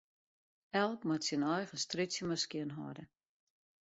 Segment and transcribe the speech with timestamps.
[0.81, 3.03] Elk moat syn eigen strjitsje mar skjinhâlde.